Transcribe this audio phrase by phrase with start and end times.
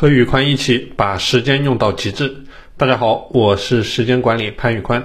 [0.00, 2.34] 和宇宽一起把时间用到极致。
[2.78, 5.04] 大家好，我是时间管理潘宇宽。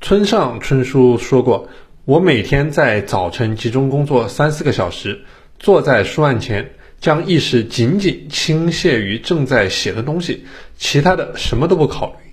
[0.00, 1.68] 村上春树说过
[2.06, 5.20] ：“我每天在早晨集中工作三四个小时，
[5.60, 10.44] 坐在书案前，将意识仅仅倾泻于正在写的东西，
[10.76, 12.32] 其他的什么都不考虑。”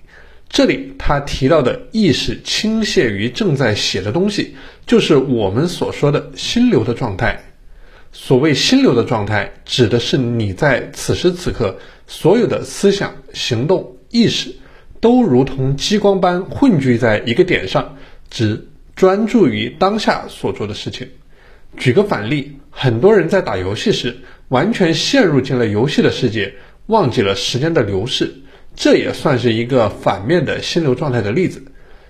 [0.50, 7.40] 这里他提到的意识倾泻于正在写的东西，就是我们所说的心流的状态。
[8.20, 11.78] 所谓心流的状态，指的是你在此时此刻
[12.08, 14.52] 所有的思想、行动、意识，
[15.00, 17.96] 都如同激光般汇聚在一个点上，
[18.28, 21.08] 只专注于当下所做的事情。
[21.76, 26.52] 举个反例，很多人在打游戏时，完全陷入进了游戏的世界，
[26.86, 28.34] 忘记了时间的流逝。
[28.74, 31.64] 这也算是一个反面的心流状态的例子。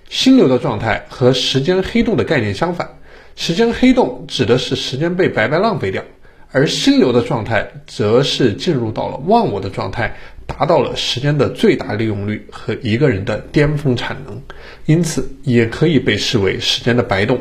[0.09, 2.98] 心流的状态和时间黑洞的概念相反。
[3.39, 6.03] 时间黑洞指的是时间被白白浪费掉，
[6.51, 10.13] 而心流的状态则是进入到了忘我的状态，
[10.45, 14.41] 达到了时间的最大利用率和一个人的巅峰产能，
[14.87, 17.39] 因此也可以被视为时间的白洞。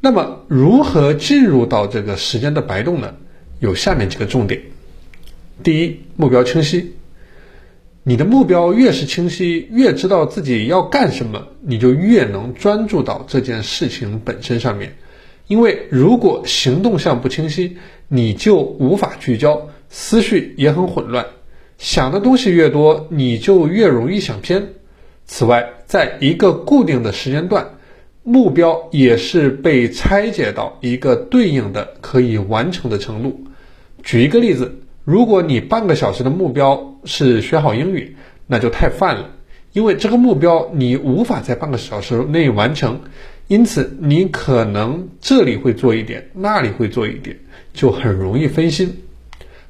[0.00, 3.14] 那么，如何进入到这个时间的白洞呢？
[3.58, 4.62] 有下面几个重点：
[5.62, 6.94] 第一，目标清晰。
[8.02, 14.96] 你的目标越是清晰，越知道自己要干什么，你就越能专注到这件事情本身上面。
[15.48, 17.76] 因为如果行动项不清晰，
[18.08, 21.26] 你就无法聚焦，思绪也很混乱，
[21.76, 24.66] 想的东西越多，你就越容易想偏。
[25.26, 27.68] 此外，在一个固定的时间段，
[28.22, 33.44] 目标也是被拆解到一个对应的可以完成的程度。
[34.02, 34.76] 举一个例子。
[35.02, 39.30] 如果你半个小时的目标是学好英语，那就太泛了，
[39.72, 43.00] 因为这个目标你无法在半个小时内完成，
[43.48, 47.36] 因此你可能这里会做一点，那里会做一点，
[47.72, 49.02] 就很容易分心。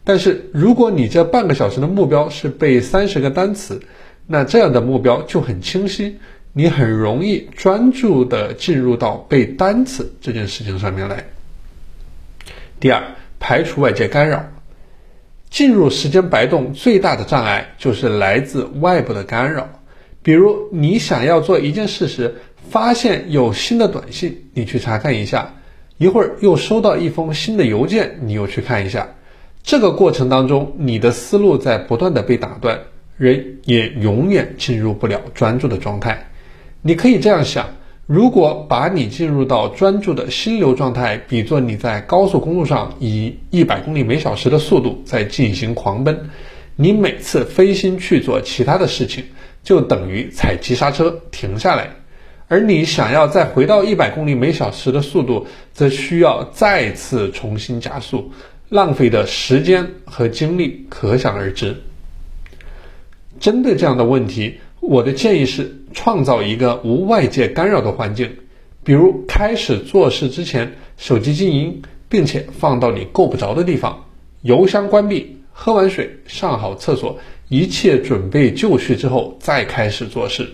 [0.02, 3.80] 但是如果你这半个小时的目标是背三十个单词，
[4.26, 6.18] 那这样的目标就很清晰，
[6.52, 11.24] 你很容易专注的进入到背单词这件事情上面来。
[12.80, 13.02] 第二，
[13.38, 14.42] 排除外界干扰。
[15.50, 19.68] 进入时间白洞最大的障碍就是来自外部的干扰，
[20.22, 22.36] 比如你想要做一件事时，
[22.70, 25.54] 发现有新的短信，你去查看一下，
[25.98, 29.08] 一会儿又收到一封新的邮件，你又去看一下，
[29.62, 32.78] 这个过程当中，你的思路在不断的被打断，
[33.16, 36.30] 人也永远进入不了专注的状态。
[36.80, 37.68] 你可以这样想。
[38.10, 46.28] 如果把你进入到专注的心流状态，比作你在高速公路上以一百公里每小时的速度在进行狂奔，
[46.74, 49.22] 你每次飞心去做其他的事情，
[49.62, 51.88] 就等于踩急刹车停下来，
[52.48, 58.32] 而你想要再回到一百公里每小时的速度，则需要再次重新加速，
[58.70, 61.80] 浪费的时间和精力可想而知。
[63.38, 64.58] 针对这样的问题。
[64.80, 68.30] 我的建议是创造一个无外界干扰的环境，
[68.82, 74.02] 比如开始做事之前，手机静音，并且放到你够不着的地方，
[74.40, 77.18] 油箱关闭，喝完水，上好厕所，
[77.50, 80.48] 一切准备就绪之后再开始做事。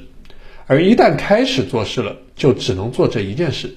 [0.67, 3.73] 而一旦开始做事了，就只能做这一件事，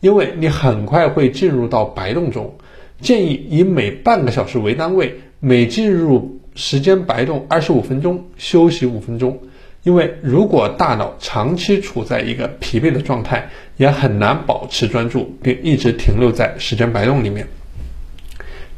[0.00, 2.52] 因为你很快会进入到白洞中。
[3.00, 9.38] 建议以每半个小时为单位，每进入时间白洞二十五分钟，休息五分钟。
[9.82, 17.48] 因为如果大脑长期处在一个疲惫的状态，也很难保持专注，并一直停留在时间白洞里面。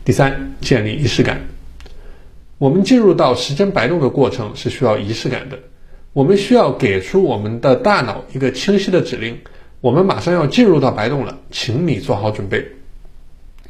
[0.04, 1.42] 第三，建立仪式感。
[2.56, 5.58] 我们进入到时间白洞的过程是需要仪式感的。
[6.14, 9.38] 我们需要给出我们的大脑一个清晰的指令：
[9.80, 12.64] 我们马上要进入到白洞了，请你做好准备。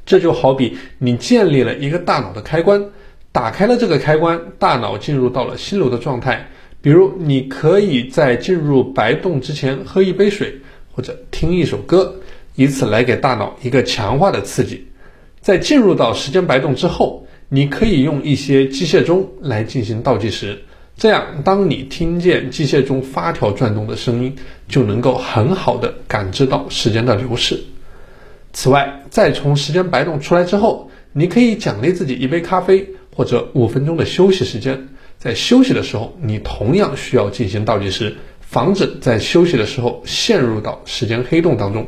[0.06, 2.90] 这就好比你建立了一个大脑的开关，
[3.32, 6.46] 打开了这个开关，大脑进入到了心流的状态。
[6.84, 10.54] 比如，你可以在进入白洞之前喝一杯水，
[10.92, 12.14] 或者听一首歌，
[12.56, 14.86] 以此来给大脑一个强化的刺激。
[15.40, 20.58] 在进入到时间白洞之后，你可以用一些机械钟来进行倒计时，
[20.94, 24.36] 这样当你听见机械钟发条转动的声音，
[24.68, 27.58] 就能够很好的感知到时间的流逝。
[28.52, 34.86] 此外，在从时间白洞出来之后，你可以奖励自己一杯咖啡，或者五分钟的休息时间。
[35.24, 41.86] 在休息的时候，你同样需要进行倒计时，防止在休息的时候陷入到时间黑洞当中。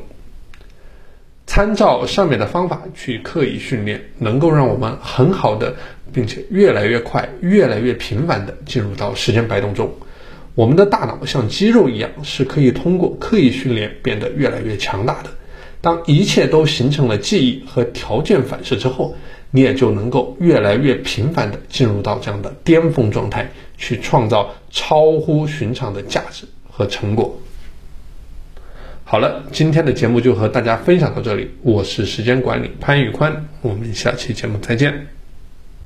[1.47, 5.77] 参照上面的方法去刻意训练，能够让我们很好的，
[6.15, 9.93] 并且越来越快、越来越频繁的进入到时间白洞中。
[10.55, 15.29] 我们的大脑像肌肉一样，是可以通过刻意训练变得越来越强大的。
[15.87, 19.15] 当一切都形成了记忆和条件反射之后，
[19.53, 23.49] 你也就能够越来越频繁地进入到这样的巅峰状态，
[23.79, 27.41] 去创造超乎寻常的价值和成果。
[29.05, 35.16] 好了，今天的节目就和大家分享到这里，我是时间管理潘宇宽，我们下期节目再见。